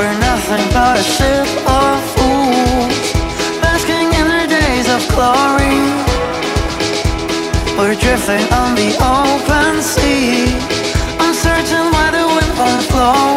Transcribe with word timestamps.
We're 0.00 0.18
nothing 0.18 0.66
but 0.72 0.98
a 0.98 1.02
ship 1.02 1.46
of 1.68 2.00
fools, 2.16 3.12
basking 3.60 4.08
in 4.20 4.26
the 4.32 4.46
days 4.48 4.88
of 4.88 5.06
glory. 5.12 5.76
We're 7.76 7.94
drifting 8.00 8.48
on 8.50 8.74
the 8.80 8.96
open 8.96 9.82
sea, 9.82 10.56
uncertain 11.20 11.92
why 11.92 12.08
the 12.16 12.24
wind 12.32 12.52
won't 12.56 12.88
blow. 12.88 13.36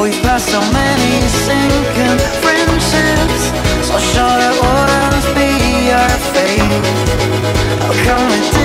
We've 0.00 0.22
passed 0.22 0.48
so 0.48 0.60
many 0.72 1.12
sinking 1.44 2.18
friendships, 2.40 3.42
so 3.88 3.98
sure 4.12 4.38
it 4.48 4.56
wouldn't 4.56 5.26
be 5.36 5.92
our 5.92 6.16
fate. 6.32 6.72
How 7.84 7.92
come 8.06 8.56
we? 8.56 8.61